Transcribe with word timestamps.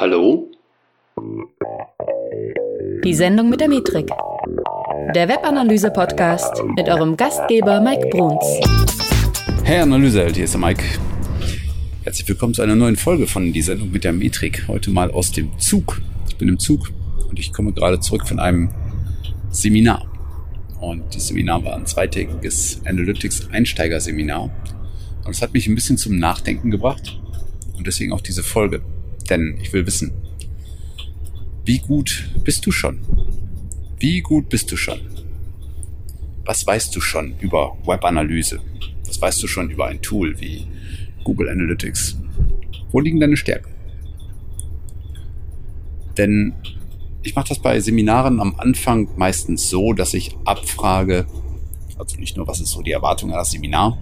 Hallo? 0.00 0.50
Die 3.04 3.12
Sendung 3.12 3.50
mit 3.50 3.60
der 3.60 3.68
Metrik. 3.68 4.08
Der 5.14 5.28
Webanalyse-Podcast 5.28 6.64
mit 6.74 6.88
eurem 6.88 7.18
Gastgeber 7.18 7.82
Mike 7.82 8.08
Bruns. 8.08 8.42
Hey 9.62 9.80
Analyseheld, 9.80 10.36
hier 10.36 10.44
ist 10.44 10.54
der 10.54 10.60
Mike. 10.62 10.82
Herzlich 12.04 12.26
willkommen 12.26 12.54
zu 12.54 12.62
einer 12.62 12.76
neuen 12.76 12.96
Folge 12.96 13.26
von 13.26 13.52
Die 13.52 13.60
Sendung 13.60 13.92
mit 13.92 14.04
der 14.04 14.14
Metrik. 14.14 14.64
Heute 14.68 14.90
mal 14.90 15.10
aus 15.10 15.32
dem 15.32 15.58
Zug. 15.58 16.00
Ich 16.30 16.36
bin 16.38 16.48
im 16.48 16.58
Zug 16.58 16.90
und 17.28 17.38
ich 17.38 17.52
komme 17.52 17.74
gerade 17.74 18.00
zurück 18.00 18.26
von 18.26 18.38
einem 18.38 18.70
Seminar. 19.50 20.10
Und 20.80 21.14
das 21.14 21.28
Seminar 21.28 21.62
war 21.62 21.76
ein 21.76 21.84
zweitägiges 21.84 22.80
Analytics-Einsteigerseminar. 22.86 24.44
Und 25.26 25.30
es 25.30 25.42
hat 25.42 25.52
mich 25.52 25.66
ein 25.66 25.74
bisschen 25.74 25.98
zum 25.98 26.18
Nachdenken 26.18 26.70
gebracht. 26.70 27.20
Und 27.76 27.86
deswegen 27.86 28.14
auch 28.14 28.22
diese 28.22 28.42
Folge. 28.42 28.80
Denn 29.30 29.56
ich 29.62 29.72
will 29.72 29.86
wissen, 29.86 30.12
wie 31.64 31.78
gut 31.78 32.28
bist 32.42 32.66
du 32.66 32.72
schon? 32.72 33.00
Wie 33.98 34.20
gut 34.20 34.48
bist 34.48 34.72
du 34.72 34.76
schon? 34.76 34.98
Was 36.44 36.66
weißt 36.66 36.94
du 36.96 37.00
schon 37.00 37.38
über 37.38 37.76
Webanalyse? 37.84 38.60
Was 39.06 39.22
weißt 39.22 39.42
du 39.42 39.46
schon 39.46 39.70
über 39.70 39.86
ein 39.86 40.02
Tool 40.02 40.40
wie 40.40 40.66
Google 41.22 41.48
Analytics? 41.48 42.18
Wo 42.90 42.98
liegen 42.98 43.20
deine 43.20 43.36
Stärken? 43.36 43.70
Denn 46.16 46.54
ich 47.22 47.36
mache 47.36 47.50
das 47.50 47.60
bei 47.60 47.78
Seminaren 47.78 48.40
am 48.40 48.56
Anfang 48.56 49.08
meistens 49.16 49.68
so, 49.68 49.92
dass 49.92 50.12
ich 50.14 50.34
abfrage, 50.44 51.26
also 51.98 52.18
nicht 52.18 52.36
nur, 52.36 52.48
was 52.48 52.60
ist 52.60 52.70
so 52.70 52.82
die 52.82 52.92
Erwartung 52.92 53.30
an 53.30 53.36
das 53.36 53.50
Seminar, 53.50 53.96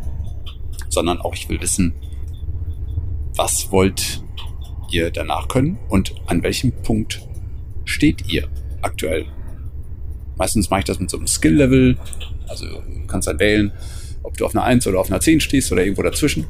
sondern 0.88 1.20
auch 1.20 1.34
ich 1.34 1.48
will 1.48 1.60
wissen, 1.60 1.92
was 3.34 3.70
wollt 3.70 4.22
ihr 4.92 5.10
danach 5.10 5.48
können 5.48 5.78
und 5.88 6.14
an 6.26 6.42
welchem 6.42 6.72
Punkt 6.72 7.26
steht 7.84 8.32
ihr 8.32 8.48
aktuell. 8.82 9.26
Meistens 10.36 10.70
mache 10.70 10.80
ich 10.80 10.86
das 10.86 11.00
mit 11.00 11.10
so 11.10 11.16
einem 11.16 11.26
Skill-Level, 11.26 11.96
also 12.46 12.66
du 12.66 13.06
kannst 13.06 13.28
dann 13.28 13.40
wählen, 13.40 13.72
ob 14.22 14.36
du 14.36 14.44
auf 14.44 14.54
einer 14.54 14.64
1 14.64 14.86
oder 14.86 15.00
auf 15.00 15.10
einer 15.10 15.20
10 15.20 15.40
stehst 15.40 15.72
oder 15.72 15.82
irgendwo 15.82 16.02
dazwischen. 16.02 16.46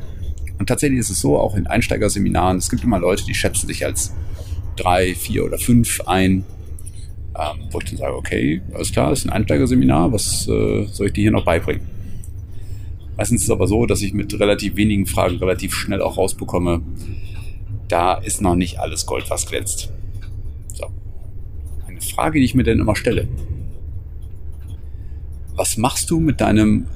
Und 0.59 0.67
tatsächlich 0.67 1.01
ist 1.01 1.11
es 1.11 1.21
so, 1.21 1.39
auch 1.39 1.55
in 1.55 1.67
Einsteigerseminaren, 1.67 2.59
es 2.59 2.69
gibt 2.69 2.83
immer 2.83 2.99
Leute, 2.99 3.25
die 3.25 3.35
schätzen 3.35 3.69
sich 3.69 3.85
als 3.85 4.13
3, 4.77 5.15
4 5.15 5.45
oder 5.45 5.59
5 5.59 6.03
ein 6.07 6.45
ähm, 7.39 7.69
wo 7.71 7.79
ich 7.79 7.85
dann 7.85 7.99
sage, 7.99 8.17
okay, 8.17 8.61
alles 8.75 8.93
klar, 8.93 9.13
ist 9.13 9.25
ein 9.25 9.31
Einsteigerseminar, 9.31 10.13
was 10.13 10.49
äh, 10.49 10.87
soll 10.87 11.07
ich 11.07 11.13
dir 11.13 11.23
hier 11.23 11.31
noch 11.31 11.45
beibringen? 11.45 11.87
Meistens 13.17 13.43
ist 13.43 13.49
es 13.49 13.51
aber 13.51 13.67
so, 13.67 13.87
dass 13.87 14.03
ich 14.03 14.13
mit 14.13 14.39
relativ 14.39 14.77
wenigen 14.77 15.07
Fragen 15.07 15.37
relativ 15.37 15.75
schnell 15.75 16.03
auch 16.03 16.19
rausbekomme, 16.19 16.83
da 17.89 18.15
ist 18.15 18.41
noch 18.41 18.55
nicht 18.55 18.79
alles 18.79 19.07
Gold, 19.07 19.31
was 19.31 19.47
glänzt. 19.47 19.93
So. 20.75 20.91
Eine 21.87 22.01
Frage, 22.01 22.39
die 22.39 22.45
ich 22.45 22.55
mir 22.55 22.65
dann 22.65 22.79
immer 22.79 22.97
stelle. 22.97 23.29
Was 25.55 25.77
machst 25.77 26.11
du 26.11 26.21
mit 26.21 26.41
deinem 26.41 26.87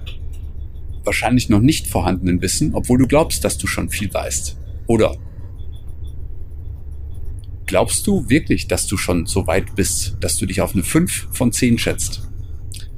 wahrscheinlich 1.05 1.49
noch 1.49 1.61
nicht 1.61 1.89
vorhandenen 1.89 2.41
Wissen, 2.43 2.75
obwohl 2.75 2.99
du 2.99 3.07
glaubst, 3.07 3.45
dass 3.45 3.59
du 3.59 3.67
schon 3.67 3.89
viel 3.89 4.13
weißt? 4.13 4.57
Oder 4.87 5.17
Glaubst 7.73 8.07
du 8.07 8.29
wirklich, 8.29 8.69
dass 8.69 8.87
du 8.87 8.99
schon 8.99 9.25
so 9.25 9.47
weit 9.47 9.75
bist, 9.77 10.19
dass 10.21 10.37
du 10.37 10.45
dich 10.45 10.61
auf 10.61 10.75
eine 10.75 10.83
5 10.83 11.29
von 11.33 11.53
10 11.53 11.79
schätzt? 11.79 12.29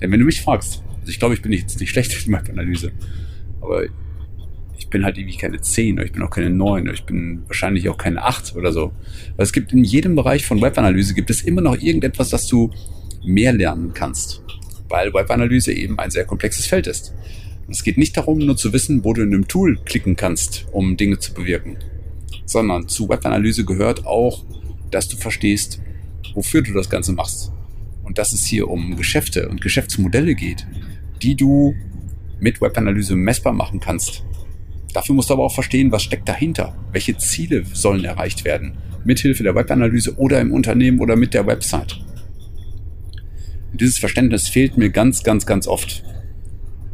Denn 0.01 0.11
wenn 0.11 0.19
du 0.19 0.27
mich 0.27 0.41
fragst, 0.41 0.83
also 0.99 1.11
ich 1.13 1.21
glaube, 1.21 1.35
ich 1.35 1.43
bin 1.43 1.53
jetzt 1.53 1.79
nicht 1.79 1.91
schlecht 1.91 2.27
in 2.27 2.33
Marktanalyse, 2.33 2.91
aber 3.61 3.85
ich 4.79 4.89
bin 4.89 5.05
halt 5.05 5.19
irgendwie 5.19 5.37
keine 5.37 5.61
10 5.61 5.95
oder 5.95 6.05
ich 6.05 6.13
bin 6.13 6.23
auch 6.23 6.31
keine 6.31 6.51
9 6.51 6.83
oder 6.83 6.93
ich 6.93 7.05
bin 7.05 7.43
wahrscheinlich 7.47 7.89
auch 7.89 7.99
keine 7.99 8.23
8 8.23 8.57
oder 8.57 8.73
so. 8.73 8.93
Weil 9.37 9.45
es 9.45 9.53
gibt 9.53 9.73
in 9.73 9.85
jedem 9.85 10.17
Bereich 10.17 10.47
von 10.47 10.61
Webanalyse 10.61 11.15
gibt 11.15 11.31
es 11.31 11.43
immer 11.43 11.61
noch 11.61 11.77
irgendetwas, 11.81 12.31
das 12.31 12.47
du 12.47 12.71
mehr 13.25 13.53
lernen 13.53 13.93
kannst. 13.95 14.43
Weil 14.89 15.15
Webanalyse 15.15 15.73
eben 15.73 15.99
ein 15.99 16.11
sehr 16.11 16.25
komplexes 16.25 16.67
Feld 16.67 16.87
ist. 16.87 17.15
es 17.69 17.83
geht 17.83 17.99
nicht 17.99 18.17
darum, 18.17 18.39
nur 18.39 18.57
zu 18.57 18.73
wissen, 18.73 19.05
wo 19.05 19.13
du 19.13 19.23
in 19.23 19.33
einem 19.33 19.49
Tool 19.49 19.79
klicken 19.85 20.17
kannst, 20.17 20.67
um 20.73 20.97
Dinge 20.97 21.19
zu 21.19 21.33
bewirken 21.33 21.79
sondern 22.47 22.89
zu 22.89 23.09
Webanalyse 23.09 23.65
gehört 23.65 24.07
auch, 24.07 24.45
dass 24.91 25.09
du 25.09 25.17
verstehst, 25.17 25.81
wofür 26.35 26.63
du 26.63 26.73
das 26.73 26.91
Ganze 26.91 27.13
machst. 27.13 27.53
Und 28.03 28.19
dass 28.19 28.33
es 28.33 28.45
hier 28.45 28.69
um 28.69 28.97
Geschäfte 28.97 29.49
und 29.49 29.61
Geschäftsmodelle 29.61 30.35
geht, 30.35 30.67
die 31.23 31.35
du 31.35 31.75
mit 32.39 32.61
Webanalyse 32.61 33.17
messbar 33.17 33.55
machen 33.55 33.81
kannst. 33.81 34.25
Dafür 34.95 35.17
musst 35.17 35.29
du 35.29 35.35
aber 35.35 35.45
auch 35.45 35.53
verstehen, 35.53 35.93
was 35.93 36.05
steckt 36.05 36.29
dahinter. 36.29 36.73
Welche 36.93 37.19
Ziele 37.19 37.65
sollen 37.73 38.05
erreicht 38.05 38.45
werden? 38.45 38.79
Mithilfe 39.05 39.43
der 39.43 39.55
Webanalyse 39.55 40.17
oder 40.17 40.41
im 40.41 40.53
Unternehmen 40.53 41.01
oder 41.01 41.17
mit 41.17 41.35
der 41.35 41.47
Website. 41.47 42.01
Dieses 43.73 43.99
Verständnis 43.99 44.49
fehlt 44.49 44.79
mir 44.79 44.91
ganz, 44.91 45.25
ganz, 45.25 45.47
ganz 45.47 45.67
oft. 45.67 46.05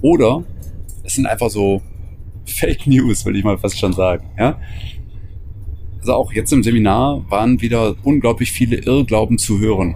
Oder 0.00 0.44
es 1.04 1.14
sind 1.14 1.26
einfach 1.26 1.50
so 1.50 1.82
Fake 2.46 2.86
News, 2.86 3.26
will 3.26 3.36
ich 3.36 3.44
mal 3.44 3.58
fast 3.58 3.78
schon 3.78 3.92
sagen. 3.92 4.30
Ja? 4.38 4.58
Also 6.00 6.14
auch 6.14 6.32
jetzt 6.32 6.52
im 6.54 6.62
Seminar 6.62 7.30
waren 7.30 7.60
wieder 7.60 7.96
unglaublich 8.02 8.50
viele 8.50 8.76
Irrglauben 8.76 9.36
zu 9.36 9.60
hören. 9.60 9.94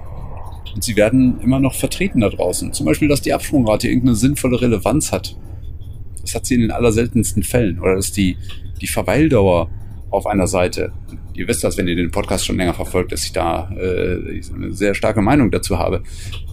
Und 0.75 0.85
sie 0.85 0.97
werden 0.97 1.41
immer 1.41 1.59
noch 1.59 1.75
vertreten 1.75 2.21
da 2.21 2.29
draußen. 2.29 2.75
Zum 2.75 2.85
Beispiel, 2.85 3.09
dass 3.09 3.23
die 3.23 3.33
Absprungrate 3.33 3.89
irgendeine 3.89 4.17
sinnvolle 4.17 4.61
Relevanz 4.61 5.11
hat. 5.11 5.37
Das 6.25 6.35
hat 6.35 6.47
sie 6.47 6.55
in 6.55 6.63
den 6.63 6.71
allerseltensten 6.71 7.43
Fällen. 7.43 7.81
Oder 7.81 7.97
dass 7.97 8.13
die, 8.13 8.37
die 8.81 8.87
Verweildauer 8.87 9.71
auf 10.11 10.27
einer 10.27 10.47
Seite, 10.47 10.93
ihr 11.35 11.49
wisst 11.49 11.65
das, 11.65 11.77
wenn 11.77 11.89
ihr 11.89 11.97
den 11.97 12.11
Podcast 12.11 12.47
schon 12.47 12.57
länger 12.57 12.75
verfolgt, 12.75 13.13
dass 13.13 13.25
ich 13.25 13.33
da 13.33 13.71
äh, 13.77 14.41
eine 14.55 14.73
sehr 14.73 14.95
starke 14.95 15.21
Meinung 15.21 15.51
dazu 15.51 15.79
habe, 15.79 16.03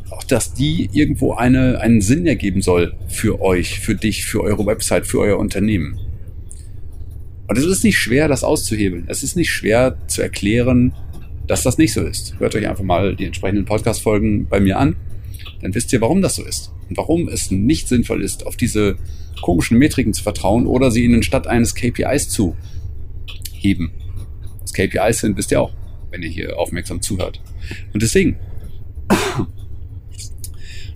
auch 0.10 0.24
dass 0.24 0.54
die 0.54 0.90
irgendwo 0.92 1.34
eine, 1.34 1.80
einen 1.80 2.02
Sinn 2.02 2.28
ergeben 2.28 2.62
soll 2.62 2.94
für 3.08 3.42
euch, 3.42 3.80
für 3.80 3.96
dich, 3.96 4.26
für 4.26 4.42
eure 4.42 4.66
Website, 4.66 5.06
für 5.06 5.20
euer 5.20 5.38
Unternehmen. 5.38 6.00
Und 7.48 7.58
es 7.58 7.66
ist 7.66 7.84
nicht 7.84 7.98
schwer, 7.98 8.28
das 8.28 8.44
auszuhebeln. 8.44 9.06
Es 9.08 9.24
ist 9.24 9.36
nicht 9.36 9.52
schwer 9.52 9.98
zu 10.08 10.22
erklären, 10.22 10.94
dass 11.48 11.64
das 11.64 11.78
nicht 11.78 11.94
so 11.94 12.02
ist. 12.02 12.40
Hört 12.40 12.56
euch 12.56 12.68
einfach 12.68 12.84
mal 12.84 13.16
die 13.16 13.26
entsprechenden 13.26 13.66
Podcast-Folgen 13.66 14.48
bei 14.48 14.60
mir 14.60 14.80
an. 14.80 14.96
Dann 15.62 15.76
wisst 15.76 15.94
ihr, 15.94 16.02
warum 16.02 16.22
das 16.22 16.36
so 16.36 16.44
ist. 16.44 16.72
Und 16.90 16.98
warum 16.98 17.28
es 17.28 17.52
nicht 17.52 17.88
sinnvoll 17.88 18.24
ist, 18.24 18.46
auf 18.46 18.56
diese 18.56 18.98
komischen 19.42 19.78
Metriken 19.78 20.14
zu 20.14 20.24
vertrauen 20.24 20.68
oder 20.68 20.92
sie 20.92 21.04
ihnen 21.04 21.24
statt 21.24 21.48
eines 21.48 21.76
KPIs 21.76 22.30
zu 22.30 22.56
heben. 23.54 23.92
Was 24.62 24.74
KPIs 24.74 25.20
sind, 25.20 25.38
wisst 25.38 25.52
ihr 25.52 25.62
auch, 25.62 25.74
wenn 26.10 26.24
ihr 26.24 26.30
hier 26.30 26.58
aufmerksam 26.58 27.02
zuhört. 27.02 27.42
Und 27.94 28.02
deswegen, 28.02 28.38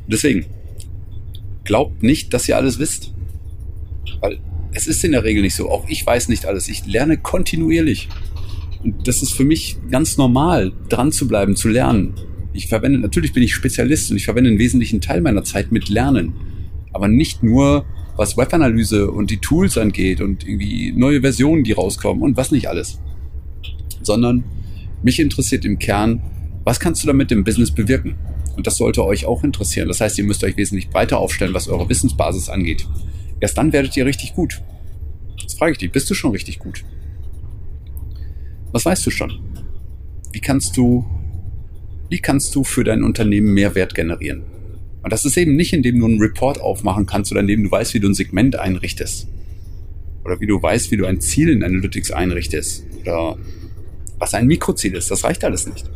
deswegen, 0.08 0.46
glaubt 1.64 2.04
nicht, 2.04 2.34
dass 2.34 2.48
ihr 2.48 2.58
alles 2.58 2.80
wisst. 2.80 3.14
Weil 4.22 4.40
es 4.74 4.88
ist 4.88 5.04
in 5.04 5.12
der 5.12 5.24
Regel 5.24 5.42
nicht 5.42 5.56
so. 5.56 5.70
Auch 5.70 5.88
ich 5.88 6.06
weiß 6.06 6.30
nicht 6.30 6.46
alles. 6.46 6.68
Ich 6.68 6.86
lerne 6.86 7.18
kontinuierlich. 7.18 8.10
Und 8.84 9.08
das 9.08 9.22
ist 9.22 9.34
für 9.34 9.46
mich 9.46 9.78
ganz 9.90 10.18
normal, 10.18 10.72
dran 10.90 11.12
zu 11.12 11.28
bleiben, 11.28 11.56
zu 11.56 11.70
lernen. 11.70 12.14
Ich 12.56 12.68
verwende, 12.68 13.00
natürlich 13.00 13.34
bin 13.34 13.44
ich 13.44 13.54
Spezialist 13.54 14.12
und 14.12 14.18
ich 14.18 14.24
verwende 14.24 14.50
einen 14.50 14.60
wesentlichen 14.60 15.02
Teil 15.02 15.20
meiner 15.20 15.44
Zeit 15.44 15.74
mit 15.74 15.90
Lernen. 15.90 16.34
Aber 16.94 17.10
nicht 17.10 17.44
nur, 17.44 17.86
was 18.16 18.38
Webanalyse 18.38 19.12
und 19.12 19.30
die 19.30 19.40
Tools 19.40 19.78
angeht 19.78 20.22
und 20.22 20.48
irgendwie 20.48 20.94
neue 20.94 21.20
Versionen, 21.20 21.66
die 21.66 21.74
rauskommen 21.74 22.24
und 22.24 22.38
was 22.38 22.52
nicht 22.52 22.70
alles. 22.70 23.02
Sondern 24.02 24.46
mich 25.04 25.20
interessiert 25.20 25.66
im 25.66 25.80
Kern, 25.80 26.22
was 26.64 26.80
kannst 26.80 27.04
du 27.04 27.08
damit 27.08 27.30
im 27.34 27.44
Business 27.44 27.72
bewirken? 27.72 28.16
Und 28.56 28.66
das 28.66 28.78
sollte 28.78 29.04
euch 29.04 29.26
auch 29.26 29.44
interessieren. 29.44 29.90
Das 29.90 30.00
heißt, 30.00 30.18
ihr 30.18 30.24
müsst 30.24 30.44
euch 30.46 30.56
wesentlich 30.56 30.90
breiter 30.90 31.20
aufstellen, 31.20 31.54
was 31.54 31.68
eure 31.68 31.90
Wissensbasis 31.90 32.48
angeht. 32.48 32.88
Erst 33.42 33.58
dann 33.58 33.74
werdet 33.74 33.98
ihr 33.98 34.06
richtig 34.06 34.34
gut. 34.34 34.62
Jetzt 35.42 35.60
frage 35.60 35.74
ich 35.74 35.78
dich, 35.78 35.92
bist 35.92 36.10
du 36.10 36.14
schon 36.14 36.32
richtig 36.32 36.60
gut? 36.60 36.86
Was 38.72 38.86
weißt 38.86 39.06
du 39.06 39.12
schon? 39.12 39.40
Wie 40.32 40.40
kannst 40.40 40.78
du, 40.78 41.06
wie 42.10 42.20
kannst 42.20 42.54
du 42.56 42.64
für 42.64 42.84
dein 42.84 43.04
Unternehmen 43.04 43.54
Mehrwert 43.54 43.96
generieren? 43.96 44.44
Und 45.02 45.12
das 45.14 45.26
ist 45.26 45.38
eben 45.38 45.56
nicht, 45.56 45.74
indem 45.74 46.00
du 46.00 46.06
einen 46.06 46.20
Report 46.20 46.60
aufmachen 46.60 47.06
kannst 47.06 47.32
oder 47.32 47.42
indem 47.42 47.64
du 47.64 47.72
weißt, 47.72 47.94
wie 47.94 48.00
du 48.00 48.10
ein 48.10 48.16
Segment 48.16 48.56
einrichtest. 48.56 49.28
Oder 50.24 50.40
wie 50.40 50.48
du 50.48 50.62
weißt, 50.62 50.90
wie 50.92 50.98
du 50.98 51.06
ein 51.06 51.22
Ziel 51.22 51.50
in 51.50 51.64
Analytics 51.64 52.12
einrichtest. 52.12 52.84
Oder 53.02 53.38
was 54.18 54.34
ein 54.34 54.48
Mikroziel 54.48 54.96
ist. 54.96 55.12
Das 55.12 55.24
reicht 55.24 55.44
alles 55.44 55.68
nicht. 55.68 55.90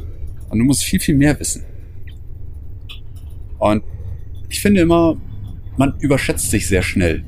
Und 0.49 0.59
du 0.59 0.65
musst 0.65 0.83
viel, 0.83 0.99
viel 0.99 1.15
mehr 1.15 1.39
wissen. 1.39 1.63
Und 3.57 3.83
ich 4.49 4.61
finde 4.61 4.81
immer, 4.81 5.19
man 5.77 5.95
überschätzt 5.99 6.51
sich 6.51 6.67
sehr 6.67 6.81
schnell, 6.81 7.23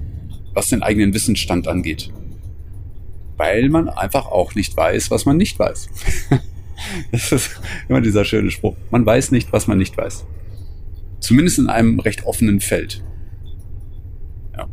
was 0.53 0.69
den 0.69 0.83
eigenen 0.83 1.13
Wissensstand 1.13 1.67
angeht. 1.67 2.11
Weil 3.37 3.69
man 3.69 3.89
einfach 3.89 4.27
auch 4.27 4.55
nicht 4.55 4.75
weiß, 4.77 5.09
was 5.09 5.25
man 5.25 5.37
nicht 5.37 5.57
weiß. 5.57 5.89
das 7.11 7.31
ist 7.31 7.61
immer 7.87 8.01
dieser 8.01 8.25
schöne 8.25 8.51
Spruch. 8.51 8.75
Man 8.89 9.05
weiß 9.05 9.31
nicht, 9.31 9.51
was 9.53 9.67
man 9.67 9.77
nicht 9.77 9.97
weiß. 9.97 10.25
Zumindest 11.19 11.59
in 11.59 11.69
einem 11.69 11.99
recht 11.99 12.25
offenen 12.25 12.59
Feld. 12.59 13.03
Ja. 14.57 14.67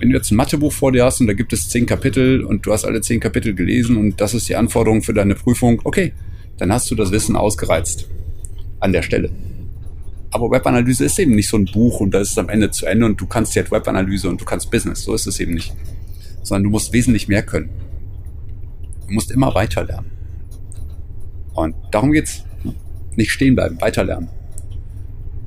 Wenn 0.00 0.10
du 0.10 0.16
jetzt 0.16 0.30
ein 0.30 0.36
Mathebuch 0.36 0.72
vor 0.72 0.92
dir 0.92 1.04
hast 1.04 1.20
und 1.20 1.28
da 1.28 1.32
gibt 1.32 1.52
es 1.52 1.68
zehn 1.68 1.86
Kapitel 1.86 2.44
und 2.44 2.66
du 2.66 2.72
hast 2.72 2.84
alle 2.84 3.00
zehn 3.00 3.20
Kapitel 3.20 3.54
gelesen 3.54 3.96
und 3.96 4.20
das 4.20 4.34
ist 4.34 4.48
die 4.48 4.56
Anforderung 4.56 5.02
für 5.02 5.14
deine 5.14 5.34
Prüfung, 5.34 5.80
okay, 5.84 6.12
dann 6.58 6.72
hast 6.72 6.90
du 6.90 6.94
das 6.94 7.10
Wissen 7.12 7.36
ausgereizt. 7.36 8.08
An 8.80 8.92
der 8.92 9.02
Stelle. 9.02 9.30
Aber 10.30 10.50
Webanalyse 10.50 11.04
ist 11.04 11.18
eben 11.20 11.36
nicht 11.36 11.48
so 11.48 11.56
ein 11.56 11.66
Buch 11.66 12.00
und 12.00 12.12
da 12.12 12.20
ist 12.20 12.32
es 12.32 12.38
am 12.38 12.48
Ende 12.48 12.70
zu 12.70 12.86
Ende 12.86 13.06
und 13.06 13.20
du 13.20 13.26
kannst 13.26 13.54
jetzt 13.54 13.70
Webanalyse 13.70 14.28
und 14.28 14.40
du 14.40 14.44
kannst 14.44 14.70
Business. 14.70 15.04
So 15.04 15.14
ist 15.14 15.26
es 15.26 15.38
eben 15.38 15.54
nicht. 15.54 15.72
Sondern 16.42 16.64
du 16.64 16.70
musst 16.70 16.92
wesentlich 16.92 17.28
mehr 17.28 17.44
können. 17.44 17.70
Du 19.06 19.14
musst 19.14 19.30
immer 19.30 19.54
weiter 19.54 19.84
lernen. 19.84 20.10
Und 21.54 21.74
darum 21.90 22.12
geht's. 22.12 22.44
Nicht 23.16 23.30
stehen 23.30 23.54
bleiben, 23.54 23.80
weiter 23.80 24.02
lernen. 24.02 24.28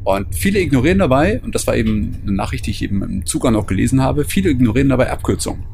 Und 0.06 0.34
viele 0.34 0.60
ignorieren 0.62 1.00
dabei, 1.00 1.42
und 1.42 1.54
das 1.54 1.68
war 1.68 1.76
eben 1.76 2.16
eine 2.24 2.32
Nachricht, 2.32 2.66
die 2.66 2.72
ich 2.72 2.82
eben 2.82 3.02
im 3.04 3.26
Zugang 3.26 3.52
noch 3.52 3.68
gelesen 3.68 4.02
habe, 4.02 4.24
viele 4.24 4.50
ignorieren 4.50 4.88
dabei 4.88 5.12
Abkürzungen. 5.12 5.66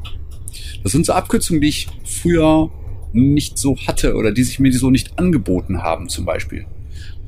Das 0.82 0.90
sind 0.90 1.06
so 1.06 1.12
Abkürzungen, 1.12 1.60
die 1.60 1.68
ich 1.68 1.86
früher 2.04 2.68
nicht 3.12 3.58
so 3.58 3.76
hatte 3.86 4.16
oder 4.16 4.32
die 4.32 4.42
sich 4.42 4.58
mir 4.58 4.72
so 4.72 4.90
nicht 4.90 5.20
angeboten 5.20 5.82
haben, 5.82 6.08
zum 6.08 6.24
Beispiel. 6.24 6.66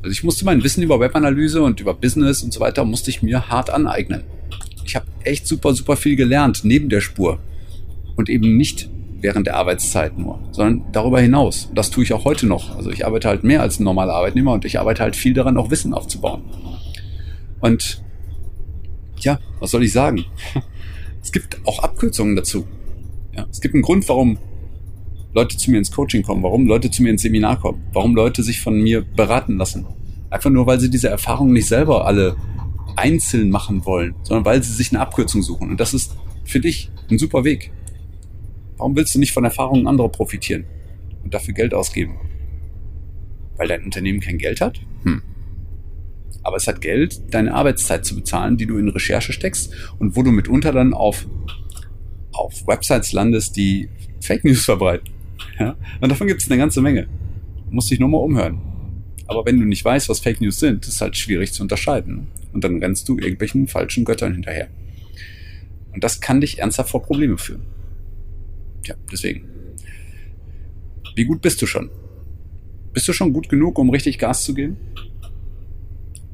Also 0.03 0.11
ich 0.11 0.25
musste 0.25 0.45
mein 0.45 0.65
Wissen 0.65 0.83
über 0.83 0.99
Webanalyse 0.99 1.63
und 1.63 1.81
über 1.81 1.95
Business 1.95 2.43
und 2.43 2.53
so 2.53 2.59
weiter, 2.59 2.85
musste 2.85 3.11
ich 3.11 3.23
mir 3.23 3.49
hart 3.49 3.71
aneignen. 3.71 4.23
Ich 4.85 4.97
habe 4.97 5.07
echt 5.23 5.47
super, 5.47 5.75
super 5.75 5.97
viel 5.97 6.17
gelernt 6.17 6.63
neben 6.65 6.89
der 6.89 7.01
Spur. 7.01 7.39
Und 8.17 8.29
eben 8.29 8.57
nicht 8.57 8.91
während 9.21 9.47
der 9.47 9.57
Arbeitszeit 9.57 10.19
nur, 10.19 10.41
sondern 10.53 10.93
darüber 10.93 11.21
hinaus. 11.21 11.71
Das 11.75 11.91
tue 11.91 12.05
ich 12.05 12.13
auch 12.13 12.25
heute 12.25 12.47
noch. 12.47 12.77
Also 12.77 12.91
ich 12.91 13.07
arbeite 13.07 13.29
halt 13.29 13.45
mehr 13.45 13.63
als 13.63 13.81
ein 13.81 13.85
normaler 13.85 14.15
Arbeitnehmer 14.15 14.53
und 14.53 14.65
ich 14.65 14.79
arbeite 14.79 15.03
halt 15.03 15.17
viel 15.17 15.35
daran, 15.35 15.57
auch 15.57 15.71
Wissen 15.71 15.95
aufzubauen. 15.95 16.43
Und 17.61 18.03
ja, 19.19 19.39
was 19.61 19.71
soll 19.71 19.83
ich 19.83 19.93
sagen? 19.93 20.25
Es 21.23 21.33
gibt 21.33 21.59
auch 21.67 21.81
Abkürzungen 21.81 22.37
dazu. 22.37 22.69
Ja, 23.37 23.47
es 23.51 23.61
gibt 23.61 23.75
einen 23.75 23.83
Grund, 23.83 24.09
warum 24.09 24.39
Leute 25.35 25.57
zu 25.57 25.73
mir 25.73 25.79
ins 25.79 25.91
Coaching 25.91 26.23
kommen, 26.23 26.45
warum 26.45 26.69
Leute 26.69 26.89
zu 26.89 27.03
mir 27.03 27.11
ins 27.11 27.23
Seminar 27.23 27.59
kommen, 27.59 27.83
warum 27.93 28.15
Leute 28.15 28.45
sich 28.45 28.61
von 28.61 28.81
mir 28.81 29.03
beraten 29.03 29.57
lassen. 29.57 29.87
Einfach 30.31 30.51
nur, 30.51 30.69
weil 30.69 30.79
sie 30.79 30.89
diese 30.89 31.09
Erfahrungen 31.09 31.53
nicht 31.53 31.67
selber 31.67 32.07
alle 32.07 32.37
einzeln 32.95 33.51
machen 33.51 33.85
wollen, 33.85 34.15
sondern 34.23 34.45
weil 34.45 34.63
sie 34.63 34.73
sich 34.73 34.93
eine 34.93 35.01
Abkürzung 35.01 35.43
suchen. 35.43 35.71
Und 35.71 35.81
das 35.81 35.95
ist 35.95 36.17
für 36.45 36.61
dich 36.61 36.91
ein 37.11 37.19
super 37.19 37.43
Weg. 37.43 37.73
Warum 38.77 38.97
willst 38.97 39.15
du 39.15 39.19
nicht 39.19 39.33
von 39.33 39.45
Erfahrungen 39.45 39.87
anderer 39.87 40.09
profitieren 40.09 40.65
und 41.25 41.33
dafür 41.33 41.55
Geld 41.55 41.75
ausgeben? 41.75 42.17
Weil 43.57 43.69
dein 43.69 43.85
Unternehmen 43.85 44.21
kein 44.21 44.39
Geld 44.39 44.61
hat? 44.61 44.81
Hm. 45.05 45.23
Aber 46.43 46.57
es 46.57 46.67
hat 46.67 46.81
Geld, 46.81 47.35
deine 47.35 47.55
Arbeitszeit 47.55 48.05
zu 48.05 48.15
bezahlen, 48.15 48.57
die 48.57 48.67
du 48.67 48.79
in 48.79 48.89
Recherche 48.89 49.33
steckst 49.33 49.73
und 49.99 50.15
wo 50.15 50.23
du 50.23 50.31
mitunter 50.31 50.73
dann 50.73 50.95
auf, 50.95 51.27
auf 52.33 52.67
Websites 52.67 53.13
landest, 53.13 53.57
die 53.57 53.89
Fake 54.21 54.45
News 54.45 54.65
verbreiten. 54.65 55.11
Ja? 55.59 55.75
Und 56.03 56.11
davon 56.11 56.27
gibt 56.27 56.43
es 56.43 56.51
eine 56.51 56.59
ganze 56.59 56.83
Menge. 56.83 57.05
Du 57.69 57.75
musst 57.75 57.91
dich 57.91 57.99
nur 57.99 58.11
mal 58.11 58.19
umhören. 58.19 58.61
Aber 59.27 59.45
wenn 59.47 59.59
du 59.59 59.65
nicht 59.65 59.83
weißt, 59.83 60.09
was 60.11 60.21
Fake 60.21 60.41
News 60.43 60.61
sind, 60.61 60.87
ist 60.87 60.95
es 60.95 61.01
halt 61.01 61.17
schwierig 61.17 61.53
zu 61.53 61.63
unterscheiden. 61.63 62.27
Und 62.53 62.63
dann 62.63 62.79
rennst 62.79 63.09
du 63.09 63.19
irgendwelchen 63.19 63.67
falschen 63.67 64.05
Göttern 64.05 64.35
hinterher. 64.35 64.69
Und 65.93 66.05
das 66.05 66.21
kann 66.21 66.43
dich 66.43 66.59
ernsthaft 66.59 66.91
vor 66.91 67.03
Probleme 67.03 67.39
führen. 67.39 67.63
Tja, 68.87 68.95
deswegen. 69.11 69.49
Wie 71.17 71.25
gut 71.25 71.43
bist 71.43 71.61
du 71.61 71.67
schon? 71.67 71.91
Bist 72.93 73.09
du 73.09 73.13
schon 73.13 73.33
gut 73.33 73.49
genug, 73.49 73.81
um 73.81 73.91
richtig 73.91 74.17
Gas 74.17 74.45
zu 74.45 74.55
geben? 74.55 74.77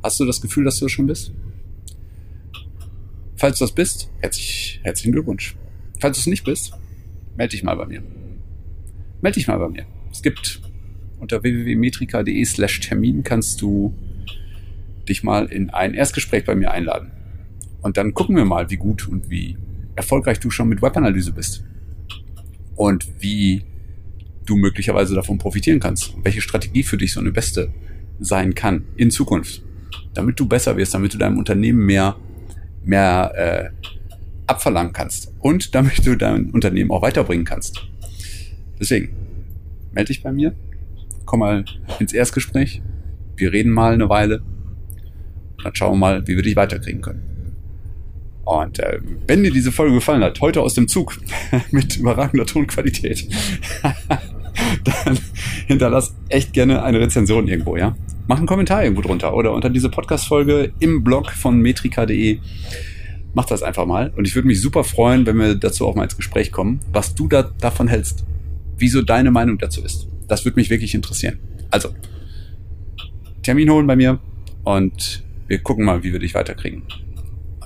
Hast 0.02 0.20
du 0.20 0.26
das 0.26 0.42
Gefühl, 0.42 0.64
dass 0.64 0.78
du 0.78 0.84
das 0.84 0.92
schon 0.92 1.06
bist? 1.06 1.32
Falls 3.36 3.58
du 3.58 3.64
das 3.64 3.72
bist, 3.72 4.10
herzlich, 4.20 4.80
herzlichen 4.82 5.12
Glückwunsch. 5.12 5.56
Falls 5.98 6.18
du 6.18 6.20
es 6.20 6.26
nicht 6.26 6.44
bist, 6.44 6.74
melde 7.38 7.52
dich 7.52 7.62
mal 7.62 7.74
bei 7.74 7.86
mir. 7.86 8.02
Melde 9.22 9.36
dich 9.36 9.48
mal 9.48 9.56
bei 9.56 9.70
mir. 9.70 9.86
Es 10.12 10.20
gibt 10.20 10.60
unter 11.20 11.42
www.metrika.de 11.42 12.44
slash 12.44 12.80
Termin 12.80 13.22
kannst 13.22 13.62
du 13.62 13.94
dich 15.08 15.22
mal 15.22 15.46
in 15.46 15.70
ein 15.70 15.94
Erstgespräch 15.94 16.44
bei 16.44 16.54
mir 16.54 16.70
einladen. 16.70 17.12
Und 17.80 17.96
dann 17.96 18.12
gucken 18.12 18.36
wir 18.36 18.44
mal, 18.44 18.68
wie 18.68 18.76
gut 18.76 19.08
und 19.08 19.30
wie 19.30 19.56
erfolgreich 19.96 20.38
du 20.38 20.50
schon 20.50 20.68
mit 20.68 20.82
Webanalyse 20.82 21.32
bist. 21.32 21.64
Und 22.90 23.06
wie 23.20 23.64
du 24.44 24.56
möglicherweise 24.56 25.14
davon 25.14 25.38
profitieren 25.38 25.78
kannst. 25.78 26.14
Welche 26.22 26.40
Strategie 26.40 26.82
für 26.82 26.96
dich 26.96 27.12
so 27.12 27.20
eine 27.20 27.30
beste 27.30 27.72
sein 28.18 28.54
kann 28.54 28.84
in 28.96 29.10
Zukunft 29.10 29.62
damit 30.14 30.38
du 30.38 30.46
besser 30.46 30.76
wirst, 30.76 30.94
damit 30.94 31.14
du 31.14 31.18
deinem 31.18 31.38
Unternehmen 31.38 31.84
mehr, 31.84 32.16
mehr 32.84 33.32
äh, 33.34 33.88
abverlangen 34.46 34.92
kannst 34.92 35.32
und 35.40 35.74
damit 35.74 36.06
du 36.06 36.16
dein 36.16 36.50
Unternehmen 36.50 36.90
auch 36.90 37.02
weiterbringen 37.02 37.44
kannst. 37.44 37.88
Deswegen, 38.78 39.14
melde 39.92 40.08
dich 40.08 40.22
bei 40.22 40.32
mir, 40.32 40.54
komm 41.24 41.40
mal 41.40 41.64
ins 41.98 42.12
Erstgespräch, 42.12 42.82
wir 43.36 43.52
reden 43.52 43.70
mal 43.70 43.94
eine 43.94 44.08
Weile, 44.08 44.42
dann 45.62 45.74
schauen 45.74 45.94
wir 45.94 45.98
mal, 45.98 46.26
wie 46.26 46.36
wir 46.36 46.42
dich 46.42 46.56
weiterkriegen 46.56 47.00
können. 47.00 47.31
Und 48.60 48.78
äh, 48.78 49.00
wenn 49.26 49.42
dir 49.42 49.50
diese 49.50 49.72
Folge 49.72 49.94
gefallen 49.94 50.22
hat, 50.22 50.40
heute 50.40 50.60
aus 50.60 50.74
dem 50.74 50.88
Zug 50.88 51.18
mit 51.70 51.96
überragender 51.96 52.44
Tonqualität, 52.44 53.28
dann 54.84 55.18
hinterlass 55.66 56.14
echt 56.28 56.52
gerne 56.52 56.82
eine 56.82 57.00
Rezension 57.00 57.48
irgendwo, 57.48 57.76
ja? 57.76 57.96
Mach 58.28 58.36
einen 58.36 58.46
Kommentar 58.46 58.84
irgendwo 58.84 59.02
drunter 59.02 59.34
oder 59.34 59.52
unter 59.52 59.70
diese 59.70 59.88
Podcast-Folge 59.88 60.72
im 60.78 61.02
Blog 61.02 61.30
von 61.30 61.58
metrika.de. 61.60 62.38
Mach 63.34 63.46
das 63.46 63.62
einfach 63.62 63.86
mal. 63.86 64.12
Und 64.16 64.28
ich 64.28 64.34
würde 64.34 64.46
mich 64.46 64.60
super 64.60 64.84
freuen, 64.84 65.26
wenn 65.26 65.38
wir 65.38 65.54
dazu 65.54 65.86
auch 65.86 65.94
mal 65.94 66.04
ins 66.04 66.16
Gespräch 66.16 66.52
kommen, 66.52 66.80
was 66.92 67.14
du 67.14 67.26
da 67.28 67.42
davon 67.42 67.88
hältst. 67.88 68.24
Wieso 68.76 69.02
deine 69.02 69.30
Meinung 69.30 69.58
dazu 69.58 69.82
ist. 69.82 70.06
Das 70.28 70.44
würde 70.44 70.56
mich 70.56 70.70
wirklich 70.70 70.94
interessieren. 70.94 71.38
Also, 71.70 71.88
Termin 73.42 73.70
holen 73.70 73.86
bei 73.86 73.96
mir 73.96 74.20
und 74.62 75.24
wir 75.48 75.58
gucken 75.58 75.84
mal, 75.84 76.02
wie 76.04 76.12
wir 76.12 76.20
dich 76.20 76.34
weiterkriegen. 76.34 76.82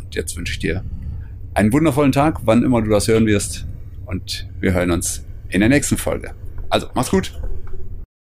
Und 0.06 0.14
jetzt 0.14 0.36
wünsche 0.36 0.52
ich 0.52 0.58
dir 0.60 0.84
einen 1.54 1.72
wundervollen 1.72 2.12
Tag, 2.12 2.40
wann 2.44 2.62
immer 2.62 2.80
du 2.80 2.90
das 2.90 3.08
hören 3.08 3.26
wirst. 3.26 3.66
Und 4.06 4.48
wir 4.60 4.72
hören 4.72 4.92
uns 4.92 5.24
in 5.48 5.60
der 5.60 5.68
nächsten 5.68 5.96
Folge. 5.96 6.32
Also, 6.70 6.88
mach's 6.94 7.10
gut. 7.10 7.32